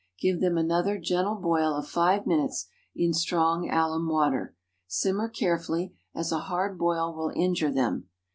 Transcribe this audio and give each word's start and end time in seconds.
Give 0.19 0.41
them 0.41 0.57
another 0.57 0.97
gentle 0.97 1.35
boil 1.35 1.75
of 1.75 1.87
five 1.87 2.25
minutes 2.25 2.65
in 2.95 3.13
strong 3.13 3.69
alum 3.69 4.09
water. 4.09 4.55
Simmer 4.87 5.29
carefully, 5.29 5.93
as 6.15 6.31
a 6.31 6.39
hard 6.39 6.79
boil 6.79 7.13
will 7.15 7.31
injure 7.35 7.71
them. 7.71 8.09